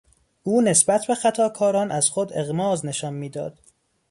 او 0.43 0.61
نسبت 0.61 1.07
به 1.07 1.15
خطاکاران 1.15 1.91
از 1.91 2.09
خود 2.09 2.33
اغماض 2.37 2.85
نشان 2.85 3.13
میداد. 3.13 3.59